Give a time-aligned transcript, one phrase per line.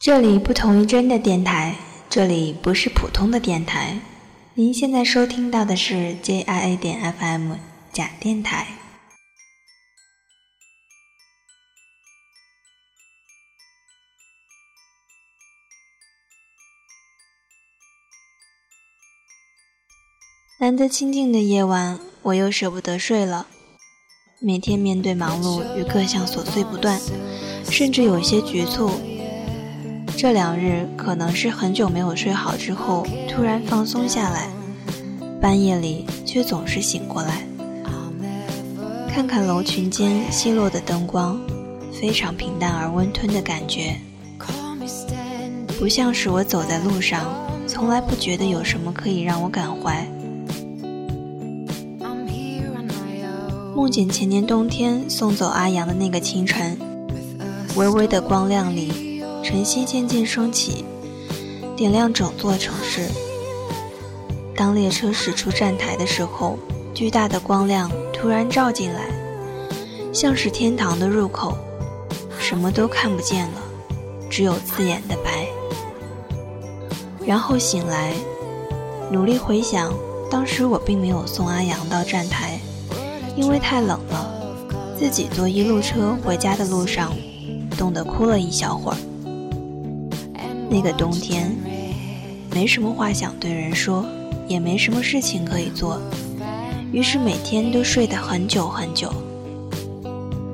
[0.00, 1.74] 这里不同于真的电台，
[2.08, 3.98] 这里不是普通的电台。
[4.54, 7.54] 您现在收听到的是 JIA 点 FM
[7.92, 8.68] 假电台。
[20.60, 23.48] 难得清静的夜晚，我又舍不得睡了。
[24.40, 27.00] 每天面对忙碌与各项琐碎不断，
[27.64, 29.07] 甚至有些局促。
[30.18, 34.48] 这两日可能是很久没有睡好之后突然放松下来，
[35.40, 37.46] 半夜里却总是醒过来，
[39.08, 41.38] 看看楼群间稀落的灯光，
[41.92, 43.94] 非常平淡而温吞的感觉，
[45.78, 47.24] 不像是我走在路上，
[47.68, 50.04] 从来不觉得有什么可以让我感怀。
[53.72, 56.76] 梦见前年冬天送走阿阳的那个清晨，
[57.76, 59.07] 微微的光亮里，
[59.48, 60.84] 晨曦渐渐升起，
[61.74, 63.08] 点亮整座城市。
[64.54, 66.58] 当列车驶出站台的时候，
[66.92, 69.08] 巨大的光亮突然照进来，
[70.12, 71.56] 像是天堂的入口，
[72.38, 73.62] 什么都看不见了，
[74.28, 75.48] 只有刺眼的白。
[77.24, 78.12] 然后醒来，
[79.10, 79.90] 努力回想，
[80.30, 82.60] 当时我并没有送阿阳到站台。
[83.34, 84.30] 因为太冷了，
[84.98, 87.16] 自己坐一路车回家的路上，
[87.78, 88.98] 冻得哭了一小会儿。
[90.70, 91.56] 那个冬天，
[92.52, 94.04] 没什么话想对人说，
[94.46, 96.00] 也没什么事情可以做，
[96.92, 99.12] 于是每天都睡得很久很久。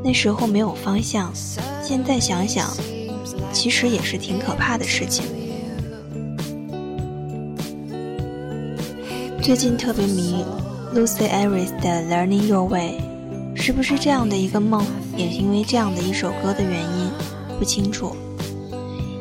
[0.03, 1.33] 那时候没有方向，
[1.83, 2.71] 现在想想，
[3.53, 5.25] 其实也是挺可怕的事情。
[9.43, 10.45] 最近特别迷。
[10.95, 13.01] Lucy Aris 的《Learning Your Way》，
[13.61, 17.11] 是不是这样的一个梦，也是因为这样的一首歌的原因，
[17.59, 18.15] 不清楚。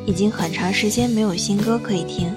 [0.06, 2.34] 已经很长时间没有新歌可以听，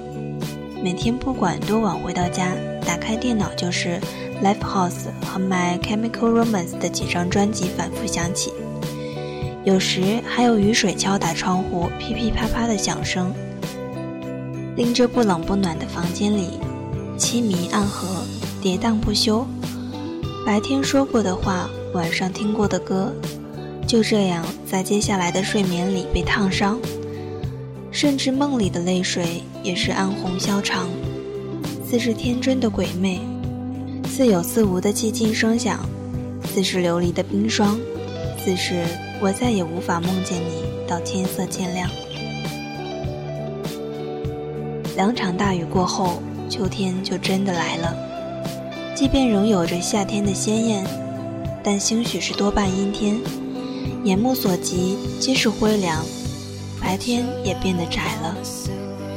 [0.83, 2.53] 每天不管多晚回到家，
[2.87, 4.01] 打开电脑就是
[4.45, 8.53] 《Life House》和《My Chemical Romance》的几张专辑反复响起，
[9.65, 13.33] 有时还有雨水敲打窗户噼噼啪啪的响声，
[14.77, 16.61] 令这不冷不暖的房间里
[17.19, 18.25] 凄迷暗合。
[18.63, 19.47] 跌宕不休，
[20.45, 23.13] 白天说过的话，晚上听过的歌，
[23.87, 26.81] 就这样在接下来的睡眠里被烫伤，
[27.97, 30.87] 甚至梦里的泪水也是暗红消长，
[31.89, 33.19] 似是天真的鬼魅，
[34.07, 35.81] 似有似无的寂静声响，
[36.45, 37.81] 似是琉璃的冰霜，
[38.45, 38.85] 似是
[39.19, 41.89] 我再也无法梦见你到天色渐亮。
[44.95, 46.21] 两场大雨过后，
[46.51, 47.97] 秋天就真的来了。
[48.95, 50.87] 即便仍有着夏天的鲜艳，
[51.65, 53.19] 但兴许是多半阴天，
[54.05, 56.05] 眼目所及皆是灰凉，
[56.81, 58.35] 白天也变得窄了。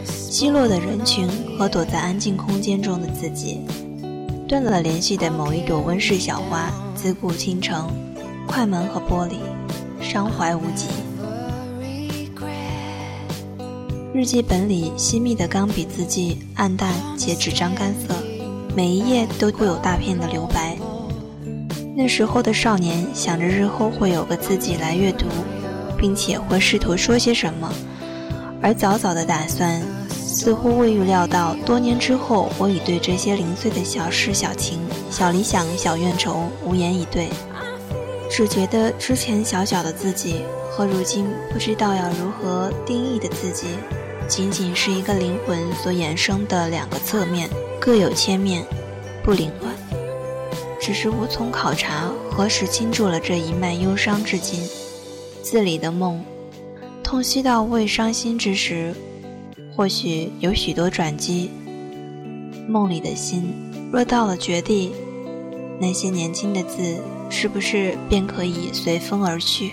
[0.06, 1.28] 稀落的人群
[1.58, 3.62] 和躲在安静空间中的自己，
[4.48, 7.90] 断了联系的某一朵温室小花，自顾倾城，
[8.48, 9.38] 快门和玻璃，
[10.02, 10.88] 伤怀无极。
[14.14, 18.16] 日记本里细密的钢笔字迹暗淡且纸张干涩。
[18.76, 20.78] 每一页都会有大片的留白。
[21.98, 25.26] 那时候的少年想着日后会有个自己来阅读，
[26.00, 27.72] 并且会试图说些什么，
[28.62, 34.80] 而早早的打算，似乎未预料到多年之后，我已对这些零碎的小事、小情、
[35.12, 37.30] 小理想、小怨愁无言以对，
[38.32, 43.68] 只觉得之前小小的自己和如今不知道要如何定义的自己，
[44.28, 47.50] 仅仅是一个灵魂所衍生的两个侧面。
[47.82, 48.64] 各有千面，
[49.24, 49.74] 不凌乱，
[50.82, 54.62] 只是无从考察何时倾注了这一脉忧伤至今。
[55.42, 56.24] 字里的梦，
[57.04, 58.94] 痛惜到未伤心之时，
[59.76, 61.50] 或许有许多转机。
[62.68, 63.52] 梦里的心，
[63.92, 64.92] 若到了绝地，
[65.80, 66.98] 那些年轻的字，
[67.30, 69.72] 是不是便可以随风而去？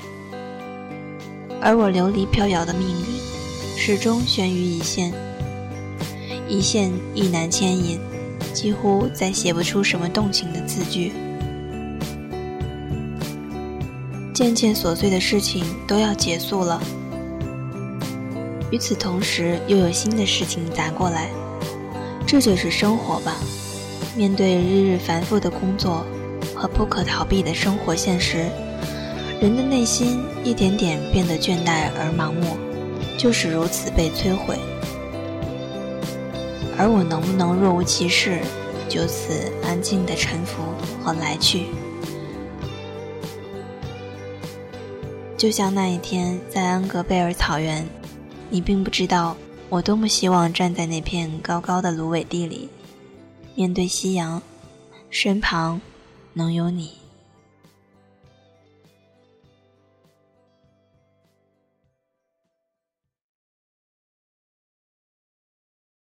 [1.60, 5.12] 而我流离飘摇的命运，始终悬于一线。
[6.48, 7.98] 一线意难牵引，
[8.54, 11.12] 几乎再写不出什么动情的字句。
[14.36, 16.78] 渐渐琐碎的事情都要结束了，
[18.71, 21.30] 与此同时又有新的事情砸过来，
[22.27, 23.34] 这就是生活吧。
[24.15, 26.04] 面对日日繁复的工作
[26.54, 28.44] 和不可逃避的生活现实，
[29.41, 32.59] 人的内心一点点变得倦怠而盲目，
[33.16, 34.59] 就是如此被摧毁。
[36.77, 38.42] 而我能不能若无其事，
[38.86, 40.62] 就此安静的沉浮
[41.03, 41.68] 和来去？
[45.36, 47.86] 就像那一天在安格贝尔草原，
[48.48, 49.36] 你并不知道，
[49.68, 52.71] 我多么希望站在那片高高的芦苇地里，
[53.54, 54.42] 面对夕阳，
[55.10, 55.80] 身旁
[56.33, 56.92] 能有你。